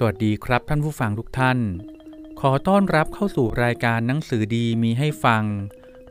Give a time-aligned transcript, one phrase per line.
[0.00, 1.58] สวัสดีครับท่านผู้ฟังทุกท่าน
[2.40, 5.44] ขอต้อนรับเข้าสู่รายการหนังสือดีมีให้ฟัง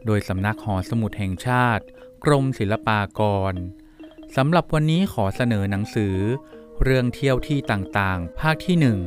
[0.05, 1.83] โดยสำนักหอสมุดแห่งชาติ
[2.25, 3.21] กรมศิลปาก
[3.51, 3.53] ร
[4.35, 6.15] สำหรับวันนี้ขอเสนอหนังสือ
[6.83, 8.99] เรื่องเที่ยวที่ต่างๆ ภาคที่หนึ่ง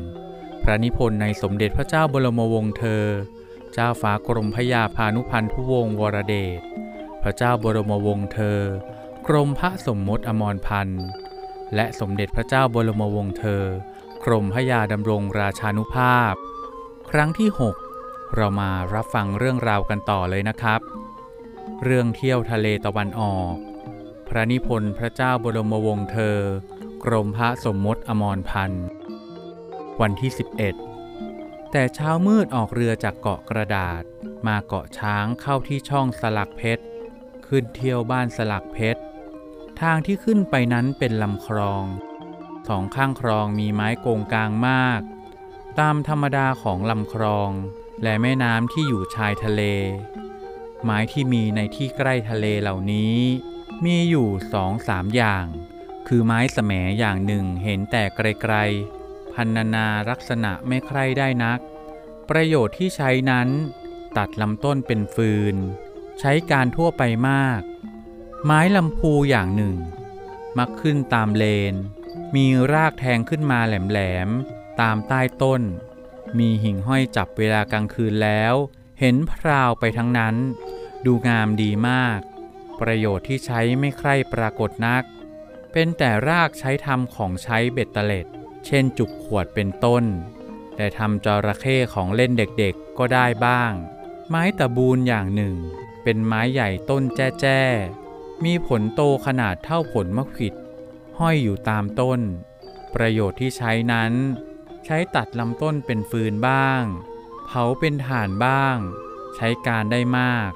[0.62, 3.04] พระนิพนธ์ในสมเด็จพระเจ้าบรมวงศ์เธอ
[3.72, 6.60] เจ้าฟ้ากรมพยาพานุพันธุวงศ์วรเดช
[7.22, 8.60] พระเจ้าบรมวงศ์เธอ
[9.26, 11.04] กรมพระสมมติอมรพันธ์
[11.74, 13.65] และสมเด็จพระเจ้าบรมวงศ์เธอ
[14.27, 16.34] กรมพระยาดำรงราชานุภาพ
[17.11, 17.48] ครั้งที่
[17.92, 20.80] 6 เรามารับฟังเรื่องราวกันต่อเลยนะครับ
[21.84, 23.55] เรื่องเที่ยวทะเลตะวันออก
[24.28, 26.38] พระนิพนธ์พระเจ้าบรมวงศ์เธอ
[27.05, 28.87] กรมพระสมมติอมรพันธ์
[30.01, 30.30] วันที่
[31.00, 34.02] 11 แต่เช้ามืดออกเรือจากเกาะกระดาษ
[34.47, 36.84] มาเกาะช้างเข้าที่ช่องสลักเพชร
[37.47, 39.00] ขึ้นเที่ยวบ้านสลักเพชร
[39.80, 41.84] ทางที่ขึ้นไปนั้นเป็นลำคลอง
[42.70, 45.01] สองข้างคลองมีไม้โกงกลางมาก
[45.81, 47.50] ตามธรรมดาของลำคลอง
[48.03, 49.62] และแม่น้ำที่อยู่ชายทะเล
[50.84, 53.17] ไม้ที่มีในที่ใกล้ทะเลเหล่านี้
[53.84, 55.44] มีอยู่สองสามอย่าง
[56.09, 61.61] คือไม้แสมอย่างหนึ่งเห็นแต่ไกลๆ พันนานาลักษณะไม่ใครได้นัก
[62.31, 63.48] ประโยชน์ที่ใช้นั้น
[64.16, 65.56] ตัดลำต้นเป็นฟืน
[66.20, 67.61] ใช้การทั่วไปมาก
[68.44, 69.77] ไม้ลำพูอย่างหนึ่ง
[70.59, 71.75] มักขึ้นตามเลน
[72.34, 75.62] มีรากแทงขึ้นมาแหลมๆ ตามใต้ต้น
[76.39, 78.55] มีหิ่งห้อยจับเวลากลางคืนแล้ว
[79.00, 80.36] เห็นพราวไปทั้งนั้น
[81.06, 82.20] ดูงามดีมาก
[82.81, 85.05] ประโยชน์ที่ใช้ไม่ใคร่ปรากฏนัก
[85.72, 88.27] เป็นแต่รากใช้ทำของใช้เบ็ดเตล็ด
[88.66, 90.05] เช่นจุกขวดเป็นต้น
[90.77, 93.72] แต่ทำจระเข้ของเล่นเด็กๆก็ได้บ้าง
[94.28, 95.56] ไม้ตะบูนอย่างหนึ่ง
[96.03, 97.62] เป็นไม้ใหญ่ต้นแจ้แจ้
[98.44, 100.55] มีผลโตขนาดเท่าผลมะขิด
[101.20, 102.20] ห้อยอยู่ตามต้น
[102.94, 104.12] ประโยชน์ที่ใช้นั้น
[104.84, 106.82] ใช้ตัดลำต้นเป็นฟืนบ้าง
[107.46, 108.76] เผาเป็นถ่านบ้าง
[109.36, 110.50] ใช้การได้มาก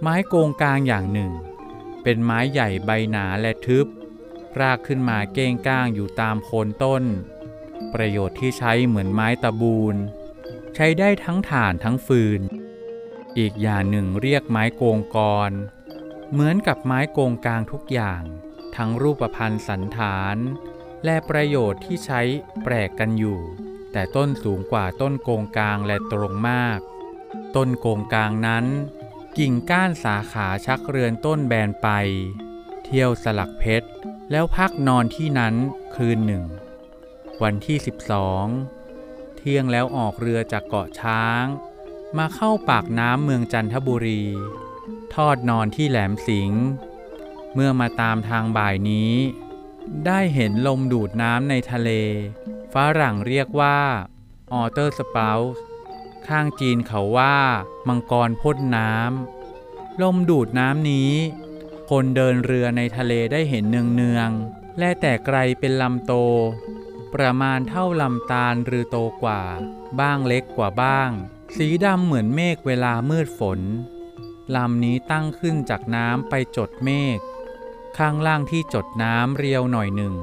[0.00, 1.32] ไม้โกงกลางอย่างหนึ่ง
[2.02, 3.86] เป็นไม้ใหญ่ใบหนาและทึบ
[4.60, 7.04] รากขึ้นมาเก้งก้างอยู่ตามโคนต้น
[7.94, 9.96] ประโยชน์ที่ใช้เหมือนไม้ตะบูน
[10.74, 12.40] ใช้ได้ทั้งถ่านทั้งฟืน
[13.38, 15.18] อีกอย่างหนึ่งเรียกไม้โกงก
[15.48, 15.50] ร
[16.32, 18.22] เหมือนกับไม้โกงกลางทุกอย่าง
[18.76, 20.36] ทั้งรูปพันธ์สันฐาน
[21.04, 22.20] และประโยชน์ที่ใช้
[22.62, 23.40] แปลกกันอยู่
[23.92, 26.80] แต่ต้นสูงกว่าต้นโกงกลางและตรงมาก
[27.56, 28.66] ต้นโกงกลางนั้น
[29.38, 31.88] กิ่งก้านสาขาชักเรือนต้นแบนไป
[32.84, 33.88] เที่ยวสลักเพชร
[34.30, 35.54] แล้วพักนอนที่นั้น
[35.94, 36.44] คืนหนึ่ง
[37.42, 37.78] วันที่
[38.58, 41.44] 12 เที่ยงแล้วออกเรือจากเกาะช้าง
[42.18, 44.22] มาเข้าปากน้ำเมืองจันทบุรี
[45.14, 46.62] ทอดนอนที่แหลมสิงห์
[47.58, 49.12] เมื่อมาตามทางบ่ายนี้
[50.06, 51.90] ได้เห็นลมดูดน้ำในทะเล
[52.72, 53.78] ฝรั่งเรียกว่า
[54.52, 55.52] waterspout
[56.26, 57.36] ข้างจีนเขาว่า
[57.88, 61.12] มังกรพ่นน้ำลมดูดน้ำนี้
[61.90, 66.12] คนเดินเรือในทะเลได้เห็นเนืองๆและแต่ไกลเป็นลำโต
[67.14, 69.42] ประมาณเท่าลำตาลหรือโตกว่า
[70.00, 71.10] บ้างเล็กกว่าบ้าง
[71.56, 73.60] สีดำเหมือนเมฆเวลามืดฝน
[74.56, 77.18] ลำนี้ตั้งขึ้นจากน้ำไปจดเมฆ
[77.98, 80.14] ข้างล่างที่จดน้ำเรียวหน่อยหนึ่ง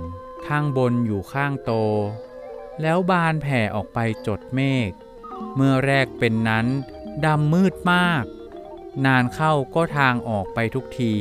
[0.48, 1.72] ข้างบนอยู่ข้างโต
[2.82, 4.92] แล้วบานแผ่ออกไปจดเมฆ
[5.56, 6.68] เมื่อแรกเป็นนั้น
[7.26, 8.26] ดำมืดมาก
[9.06, 11.14] นานเข้าก็ทางออกไปทุกที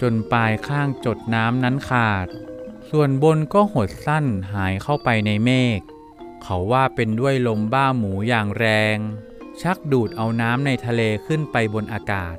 [0.00, 2.26] จนปลายข้างจดน้ำนั้นขาด
[2.90, 5.80] ส่วนบนก็หดสั้นหายเข้าไปในเมฆ
[6.42, 8.96] เขาว่าเป็นด้วยลมบ้าหมูอย่างแรง
[9.62, 12.36] ชักดูดเอาน้ำในทะเลขึ้นไปบนอากาศ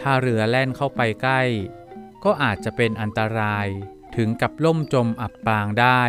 [0.00, 1.42] ถ้าเรือแล่นเข้าไปใกล้
[2.24, 3.66] ก็อาจจะเป็นอันตราย
[4.16, 6.02] ถึงกับล่มจมอับปางได้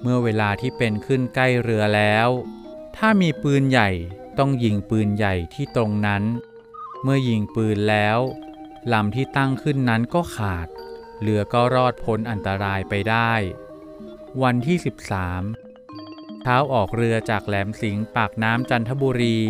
[0.00, 2.28] เมื่อเวลาที่เป็นขึ้นใกล้เรือแล้ว
[2.96, 3.90] ถ้ามีปืนใหญ่
[4.38, 6.22] ต้องยิงปืนใหญ่ที่ตรงนั้น
[7.02, 8.18] เมื่อยิงปืนแล้ว
[8.92, 10.68] ลำที่ตั้งขึ้นนั้นก็ขาด
[11.22, 13.32] เรือก็รอดพ้นอันตรายไปได้
[14.42, 14.76] วันที่
[15.60, 19.40] 13เช้าออกเรือจากแหลมสิงห์ปากน้ำจันทบุรี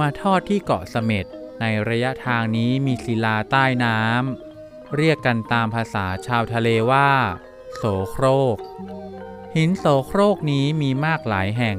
[0.00, 1.26] มาทอดที่เกาะเสม็ด
[1.60, 4.43] ในระยะทางนี้มีศิลาใต้น้ำ
[4.96, 7.10] เรียกกันตามภาษาชาวทะเลว่า
[7.76, 8.26] โสโคร
[8.56, 8.58] ก
[9.56, 11.78] หินโสโครกนี้มีมากหลายแห่ง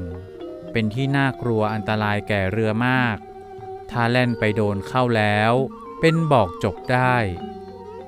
[0.72, 3.16] เป็นที่น่ากลัวอันตรายแก่เรือมาก
[3.90, 5.52] ถ้าแล่นไปโดนเข้าแล้ว
[6.00, 7.16] เป็นบอกจบได้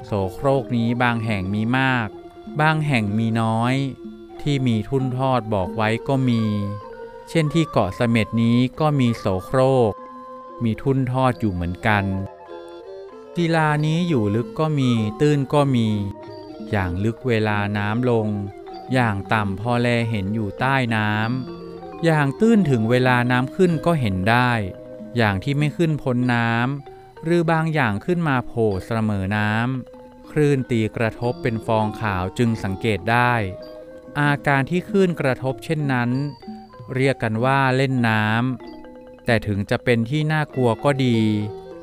[0.05, 2.08] โสโครกนี้บางแห่งมีมาก
[2.60, 3.75] บางแห่งมีน้อย
[4.43, 6.43] ที่มีทุ่นทอดบอกไว้ก็มี
[7.28, 9.60] เช่นที่เกาะเสม็ดนี้ก็มีโสโคร
[9.90, 9.93] ก
[10.64, 12.05] มีทุ่นทอดอยู่เหมือนกัน
[13.38, 14.90] ศิลานี้อยู่ลึกก็มี
[15.20, 15.88] ตื้นก็มี
[16.70, 18.29] อย่างลึกเวลาน้ำลง
[18.93, 24.50] อย่างต่ำพอแลเห็นอยู่ใต้น้ำอย่างตื้นถึงเวลาน้ำขึ้นก็เห็นได้
[25.17, 33.32] อย่างที่ไม่ขึ้นพ้นน้ำหรือบางอย่างขึ้นมาโผล่เสมอน้ำคลื่นตีกระทบเป็นฟองขาวจึงสังเกตได้
[34.20, 36.11] อาการที่คลื่นกระทบเช่นนั้น
[36.94, 41.19] เรียกกันว่าเล่นน้ำแต่ถึงจะเป็นที่น่ากลัวก็ดี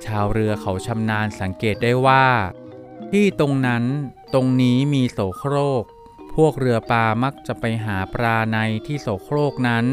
[0.06, 2.28] ชาวเรือเขาชำนาญสังเกตได้ว่า
[3.12, 3.84] ที่ตรงนั้น
[4.34, 5.84] ตรงนี้มีโสโครก
[6.36, 9.86] พวกเรือปลามักจะไปหาปลาในที่โสโครกนั้น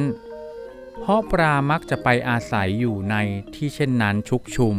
[0.99, 3.17] เพราะปลามักจะไปอาศัยอยู่ใน
[3.55, 4.76] ที่เช่นนั้นชุกชุม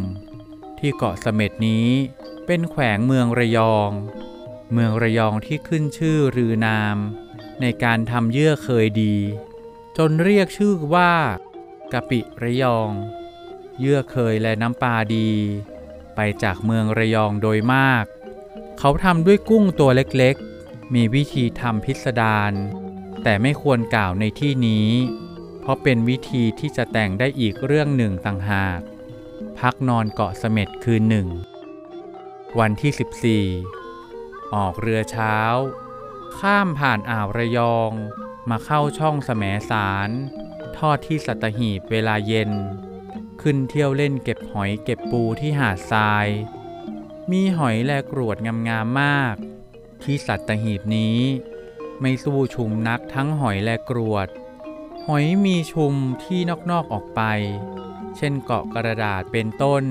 [0.79, 1.87] ที่เกาะเสม็ดนี้
[2.45, 3.89] เป็นแขวงเมืองระยอง
[4.73, 6.97] เมืองระยองที่ขึ้นชื่อรือนาม
[7.61, 9.15] ในการทำเยื่อเคยดี
[9.97, 11.13] จนเรียกชื่อว่า
[11.93, 12.89] กะปิระยอง
[13.79, 15.29] เยื่อเคยและน้ำปลาดี
[16.15, 18.05] ไปจากเมืองระยองโดยมาก
[18.79, 22.53] เขาทำด้วยกุ้งตัวเล็กๆ มีวิธีทำพิสดาร
[23.23, 24.89] แต่ไม่ควรกล่าวในที่นี้
[25.59, 28.79] เพราะเป็นวิธีที่จะแต่งได้อีกเรื่องหนึ่งต่างหาก
[29.59, 31.27] พักนอนเกาะเสม็ดคืนหนึ่ง
[32.59, 35.37] วันที่ 14 ออกเรือเช้า
[36.39, 37.91] ข้ามผ่านอ่าวระยอง
[38.49, 40.09] มาเข้าช่องแสมสาร
[40.77, 42.51] ทอดที่สัตหีบเวลาเย็น
[43.43, 46.27] ขึ้นเที่ยวเล่นเก็บหอยเก็บปูที่หาดทราย
[47.31, 48.37] มีหอยแลกรวด
[48.69, 49.35] งามๆมาก
[50.03, 51.17] ที่สัตหีบนี้
[52.01, 54.27] ไม่สู้ชุมนักทั้งหอยแลกรวด
[55.05, 55.93] หอยมีชุม
[56.23, 56.39] ที่
[56.71, 57.21] นอกๆออกไป
[58.17, 59.83] เช่นเกาะกระดาษเป็นต้น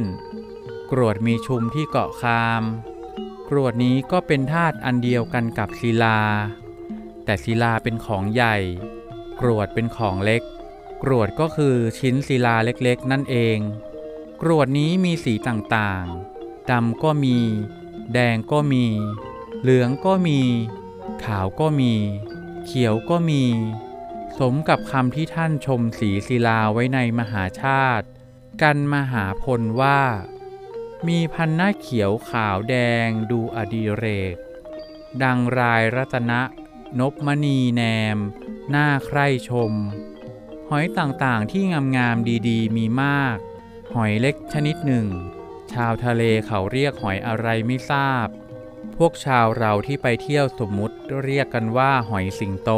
[0.91, 2.63] กรวดมีชุมที่เกาะคาม
[3.49, 6.21] กรวดนี้ก็เป็นธาตุอันเดียวกันกับศิลา
[7.25, 8.57] แต่ศิลาเป็นของใหญ่
[9.41, 10.43] กรวดเป็นของเล็ก
[11.03, 13.59] กรวดก็คือชิ้นศิลาเล็กๆ นั่นเอง
[14.43, 17.39] กรวดนี้มีสีต่างๆ ดำก็มี
[18.13, 18.87] แดงก็มี
[19.61, 20.41] เหลืองก็มี
[21.25, 21.93] ขาวก็มี
[22.67, 23.45] เขียวก็มี
[24.39, 28.07] สมกับคำที่ท่านชมสีศิลาไว้ในมหาชาติ
[28.63, 30.03] กันมหาพลว่า
[31.09, 32.77] มีพันหน้าเขียวขาวแด
[33.07, 34.37] งดูอดีเรก
[35.23, 36.41] ดังรายรัตนะ
[37.01, 37.83] นบมณีแน
[38.17, 38.19] ม
[38.71, 39.73] หน้าใคร่ชม
[40.75, 41.63] หอยต่างๆที่
[41.97, 43.39] งามๆดีๆ มีมาก
[43.95, 45.07] หอยเล็กชนิดหนึ่ง
[45.73, 48.27] ชาวทะเลเขาเรียกหอยอะไรไม่ทราบ
[48.97, 52.71] พวกชาวเราที่ไปเที่ยวสมมุติเรียกกันว่าหอยสิงโต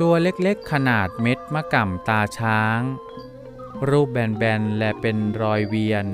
[0.00, 2.80] ตัวเล็กๆขนาดเม็ดมะก่ำตาช้าง
[3.88, 6.06] รูปแบนๆและเป็นรอยเวียน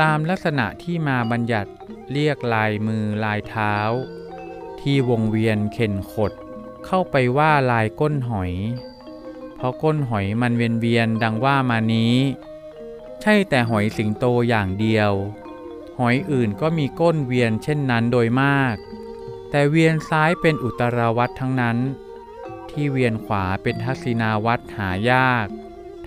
[0.00, 1.72] ตามลักษณะที่มาบัญญัติ
[2.12, 3.74] เรียกลายมือลายเท้า
[4.80, 6.32] ที่วงเวียนเข็นขด
[6.86, 8.54] เข้าไปว่าลายก้นหอย
[9.60, 12.16] เพราะก้นหอยมันเวียนเวียนดังว่ามานี้
[13.22, 15.12] ใช่แต่หอยสิงโตอย่างเดียว
[15.98, 18.76] หอยอื่นก็มีก้นเวียนเช่นนั้นโดยมาก
[19.50, 21.78] แต่เวียนซ้ายเป็นอุตราวัตทั้งนั้น
[22.70, 25.46] ที่เวียนขวาเป็นทักษิณาวัตหายาก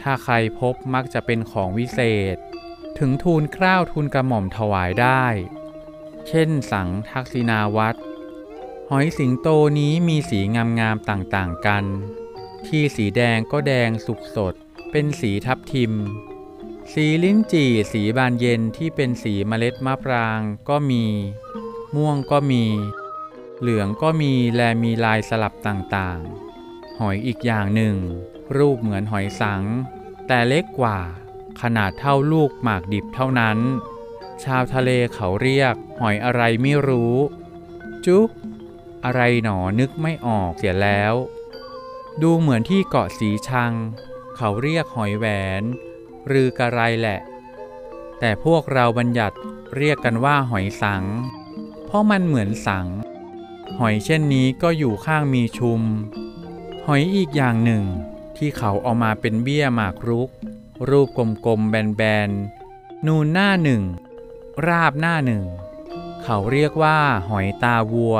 [0.01, 1.99] ถ้าใครพบมักจะเป็นของวิเศ
[2.35, 2.37] ษ
[2.97, 5.25] ถึงทูลคร่าวทูลกระหม่อมถวายได้
[6.27, 7.95] เช่นสังทักษิณาวัต
[8.89, 9.47] หอยสิงโต
[9.79, 10.39] นี้มีสี
[10.79, 11.85] งามๆต่างๆกัน
[12.67, 14.53] ที่สีแดงก็แดงสุกสด
[14.91, 15.93] เป็นสีทับทิม
[16.93, 20.39] สีลิ้นจี่สีบานเย็นที่เป็นสีเมล็ดมะปราง
[20.69, 21.05] ก็มี
[21.95, 22.63] ม่วงก็มี
[23.59, 27.95] เหลืองก็มีและมีลายสลับต่างๆ หอยอีกอย่างหนึ่ง
[28.57, 29.63] รูปเหมือนหอยสัง
[30.27, 30.99] แต่เล็กกว่า
[31.61, 33.57] ขนาดเท่าลูกหมากดิบเท่านั้น
[34.43, 37.15] ชาวทะเลเขาเรียก หอยอะไรไม่รู้
[38.05, 38.25] จุ๊
[39.05, 41.13] อะไรหนอนึกไม่ออกเสียแล้ว
[42.21, 43.73] ดูเหมือนที่เกาะสีชัง
[44.35, 45.25] เขาเรียกหอยแหว
[45.61, 45.63] น
[46.27, 47.19] หรือกระไรแหละ
[48.19, 49.37] แต่พวกเราบัญญัติ
[49.77, 51.03] เรียกกันว่าหอยสัง
[51.85, 52.87] เพราะมันเหมือนสัง
[53.79, 55.81] หอยเช่นนี้ก็อยู่ข้างมีชุม
[56.85, 57.83] หอยอีกอย่างหนึ่ง
[58.37, 60.29] ที่เขาเอามาเป็นเบี้ยหมากรุก
[60.89, 61.07] รูป
[61.45, 63.83] กลมๆแบนๆ นูนหน้าหนึ่ง
[64.67, 65.43] ราบหน้าหนึ่ง
[66.23, 66.97] เขาเรียกว่า
[67.29, 68.17] หอยตาวัว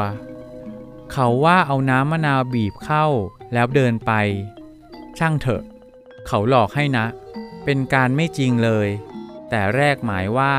[1.11, 3.05] เขาว่าเอาน้ำมะนาวบีบเข้า
[3.53, 4.11] แล้วเดินไป
[5.19, 5.63] ช่างเถอะ
[6.27, 7.05] เขาหลอกให้นะ
[7.65, 8.87] เป็นการไม่จริงเลย
[9.49, 10.55] แต่แรกหมายว่า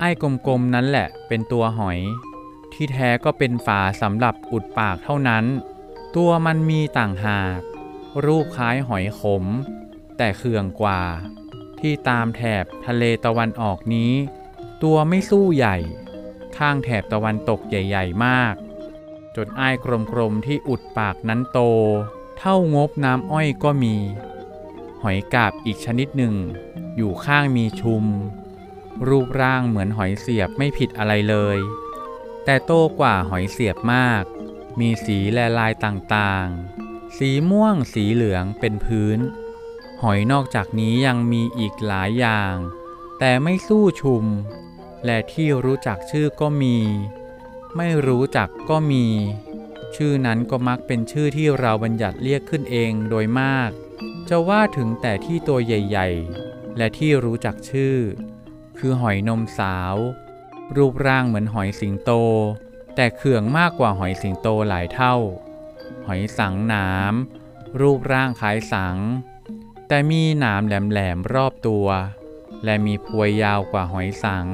[0.00, 0.10] ไอ้
[0.46, 1.98] กลมๆนั้นแหละเป็นตัวหอย
[2.72, 5.44] ที่แท้ก็เป็นฝาสำหรับอุดปากเท่านั้น
[6.16, 7.60] ตัวมันมีต่างหาก
[8.24, 9.44] รูปคล้ายหอยขม
[10.16, 11.02] แต่เคืองกว่า
[11.80, 14.12] ที่ตามแถบทะเลตะวันออกนี้
[14.82, 15.76] ตัวไม่สู้ใหญ่
[16.56, 18.54] ข้างแถบตะวันตกใหญ่ ๆ มาก
[19.36, 19.74] จนอ้าย
[20.12, 21.60] กลมๆที่อุดปากนั้นโต
[22.38, 23.94] เท่างบน้ำอ้อยก็มี
[25.02, 26.34] หอยกาบอีกชนิดหนึ่ง
[26.96, 28.04] อยู่ข้างมีชุม
[29.08, 31.58] รูปร่างเหมือนหอยเสียบไม่ผิดอะไรเลย
[32.44, 34.24] แต่โตกว่าหอยเสียบมาก
[34.80, 39.18] มีสีและลายต่างๆ สีม่วงสีเหลืองเป็นพื้น
[40.02, 42.54] หอยนอกจากนี้ยังมีอีกหลายอย่าง
[43.18, 44.24] แต่ไม่สู้ชุม
[45.04, 46.76] และที่รู้จักชื่อก็มี
[47.76, 49.06] ไม่รู้จักก็มี
[49.96, 53.70] ชื่อนั้นก็มักเป็นชื่อที่เราบัญญัติเรียกขึ้นเองโดยมาก
[54.28, 57.96] จะว่าถึงแต่ที่ตัวใหญ่ๆ และที่รู้จักชื่อ
[58.78, 59.96] คือหอยนมสาว
[60.76, 62.10] รูปร่างเหมือนหอยสิงโต
[62.94, 65.14] แต่เขื่องมากกว่าหอยสิงโตหลายเท่า
[66.06, 67.14] หอยสังหนาม
[67.80, 68.96] รูปร่างคล้ายสัง
[69.88, 71.86] แต่มีหนามแหลมๆรอบตัว
[72.64, 74.46] และมีพวยยาวกว่าหอยสัง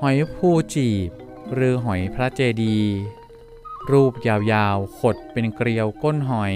[0.00, 1.10] หอยภูจีบ
[1.54, 2.96] หรือหอยพระเจดีย์
[3.90, 6.54] รูปยาวๆ ขดเป็นเกลียวก้นหอย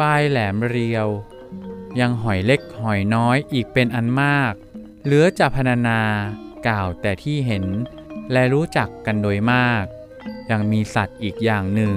[0.00, 1.08] ปลายแหลมเรียว
[2.00, 4.54] ยังหอยเล็กหอยน้อยอีกเป็นอันมาก
[5.04, 6.00] เหลือจะพรรณนา
[6.66, 7.64] กล่าวแต่ที่เห็น
[8.32, 9.84] และรู้จักกันโดยมาก
[10.50, 11.96] ยังมีสัตว์อีกอย่างหนึ่ง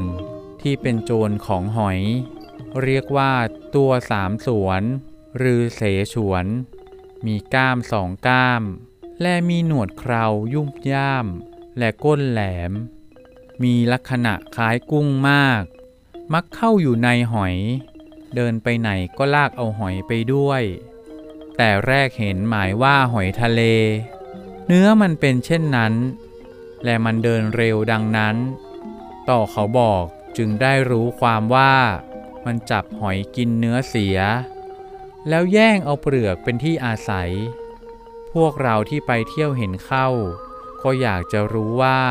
[0.62, 2.00] ที่เป็นโจรของหอย
[2.84, 3.34] เรียกว่า
[3.76, 4.82] ตัวสามสวน
[5.38, 5.82] หรือเส
[6.14, 6.46] ฉวน
[7.26, 8.64] มีก้ามสองก้าม
[9.22, 11.28] และมีหนวดเครายุ่มย่าม
[11.78, 12.72] และก้นแหลม
[13.64, 15.64] มีลักษณะคล้ายกุ้งมาก
[16.34, 17.56] มักเข้าอยู่ในหอย
[18.36, 20.62] เดินไปไหนก็ลากเอาหอยไปด้วย
[21.58, 23.62] แต่แรกเห็นหมายว่าหอยทะเล
[24.68, 25.94] เนื้อมันเป็นเช่นนั้น
[26.86, 28.36] และมันเดินเร็วดังนั้น
[29.30, 30.04] ต่อเขาบอก
[30.38, 31.74] จึงได้รู้ความว่า
[32.46, 34.18] มันจับหอยกินเนื้อเสีย
[35.30, 37.30] แล้วแย่งเอาเปลือกเป็นที่อาศัย
[38.34, 40.08] พวกเราที่ไปเที่ยวเห็นเข้า
[40.84, 42.02] ก็อยากจะรู้ว่า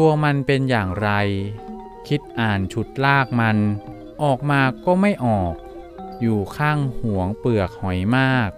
[0.00, 1.10] ตัวมันเป็นอย่างไร
[2.08, 3.58] คิดอ่านฉุดลากมัน
[4.22, 5.54] ออกมาก็ไม่ออก
[6.20, 8.50] อยู่ข้างห่วงเปลือกหอยมาก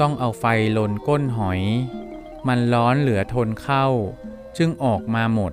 [0.00, 0.44] ต้องเอาไฟ
[0.76, 1.60] ลนก้นหอย
[2.46, 3.86] มันร้อนเหลือทนเข้า
[4.56, 5.52] จึงออกมาหมด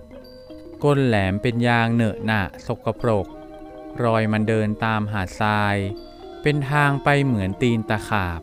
[0.83, 3.27] ก้นแหลมเป็นยางเหนอะหนะสกปรก
[4.03, 5.75] รอยมันเดินตามหาดทราย
[6.41, 8.41] เป็นทางไปเหมือนตีนตะขาบ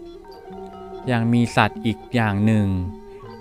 [1.10, 2.68] ยังมีสัตว์อีกอย่างหนึ่ง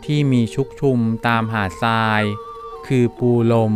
[0.06, 2.24] ที่มีชุกชุมตามหาดทราย
[2.88, 3.74] คือปูลม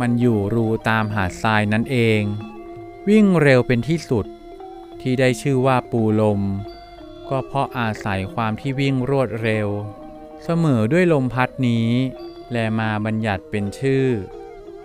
[0.00, 2.22] มันอยู่รูตามหาดทรายนั่นเอง
[3.08, 4.26] วิ่งเร็วเป็นที่สุด
[5.00, 6.40] ที่ได้ชื่อว่าปูลม
[7.28, 9.68] ก็เพราะอาศัยความที่วิ่งรวดเร็ว
[10.44, 11.88] เสมอด้วยลมพัดนี้
[12.50, 14.06] แลมาบัญญัติเป็นชื่อ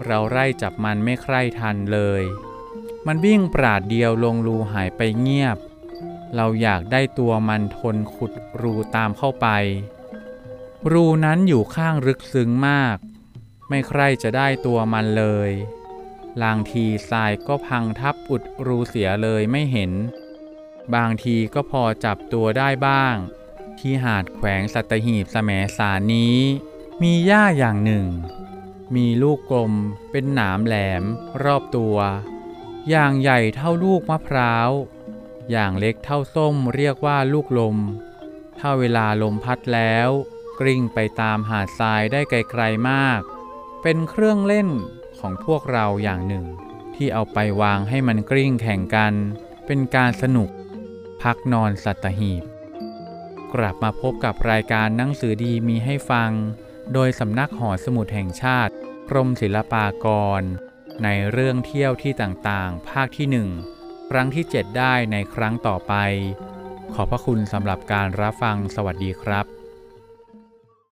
[0.05, 2.23] เราไล่จับมันไม่ใคร่ทันเลย
[3.05, 5.57] มันวิ่งปราดเดียวลงรูหายไปเงียบ
[6.35, 9.47] เราอยากได้ตัวมันทนขุดรูตามเข้าไป
[10.91, 12.97] รูนั้นอยู่ข้างลึกซึ้งมาก
[13.75, 15.51] ไม่ใครจะได้ตัวมันเลย
[16.41, 19.91] ลางทีทรายก็พังทับอุดรูเสียเลยไม่เห็น
[20.95, 23.15] บางทีก็พอจับตัวได้บ้าง
[23.79, 26.37] ที่หาดแขวงสัตหีบแสมสารนี้
[27.01, 28.07] มีหญ้าอย่างหนึ่ง
[28.95, 29.73] มีลูกกลม
[30.11, 31.03] เป็นหนามแหลม
[31.43, 31.97] รอบตัว
[32.89, 34.69] อย่างใหญ่เท่าลูกมะพร้าว
[35.51, 37.77] อย่างเล็กเท่าส้มเรียกว่าลูกลม
[38.59, 40.09] ถ้าเวลาลมพัดแล้ว
[40.59, 43.21] กลิ้งไปตามหาดทรายได้ไกลๆมาก
[43.85, 44.69] เป็นเครื่องเล่น
[45.19, 46.45] ของพวกเราอย่างหนึ่ง
[46.95, 49.13] ที่เอาไปวางให้มันกลิ้งแข่งกัน
[49.65, 50.49] เป็นการสนุก
[51.21, 52.43] พักนอนสัตหีบ
[53.53, 56.31] กลับมาพบกับรายการหนังสือดีมีให้ฟัง
[56.93, 58.73] โดยสำนักหอสมุดแห่งชาติ
[59.09, 60.07] กรมศิลปาก
[60.39, 60.41] ร
[61.03, 63.49] ในเรื่องเที่ยวที่ต่างๆ ภาคที่หนึ่ง
[64.09, 65.93] ครั้งที่ 7 ได้ในครั้งต่อไป
[66.93, 69.62] ขอบพระคุณสำหรับการรับฟังสวัสดีครับ